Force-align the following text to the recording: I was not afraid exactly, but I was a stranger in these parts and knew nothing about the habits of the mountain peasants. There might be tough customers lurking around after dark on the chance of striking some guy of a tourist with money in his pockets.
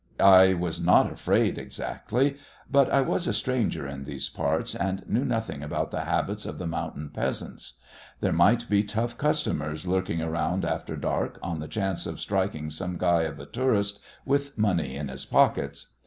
I 0.19 0.55
was 0.55 0.83
not 0.83 1.11
afraid 1.11 1.59
exactly, 1.59 2.37
but 2.67 2.89
I 2.91 3.01
was 3.01 3.27
a 3.27 3.33
stranger 3.33 3.85
in 3.87 4.05
these 4.05 4.29
parts 4.29 4.73
and 4.73 5.07
knew 5.07 5.23
nothing 5.23 5.61
about 5.61 5.91
the 5.91 6.05
habits 6.05 6.47
of 6.47 6.57
the 6.57 6.65
mountain 6.65 7.11
peasants. 7.13 7.73
There 8.19 8.33
might 8.33 8.67
be 8.67 8.81
tough 8.81 9.15
customers 9.15 9.85
lurking 9.85 10.19
around 10.19 10.65
after 10.65 10.95
dark 10.95 11.37
on 11.43 11.59
the 11.59 11.67
chance 11.67 12.07
of 12.07 12.19
striking 12.19 12.71
some 12.71 12.97
guy 12.97 13.21
of 13.25 13.39
a 13.39 13.45
tourist 13.45 13.99
with 14.25 14.57
money 14.57 14.95
in 14.95 15.07
his 15.07 15.25
pockets. 15.27 15.93